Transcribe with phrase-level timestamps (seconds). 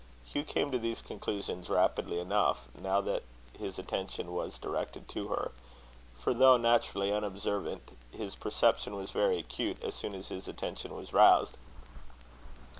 [0.25, 3.21] Hugh came to these conclusions rapidly enough, now that
[3.55, 5.51] his attention was directed to her;
[6.17, 11.13] for, though naturally unobservant, his perception was very acute as soon as his attention was
[11.13, 11.55] roused.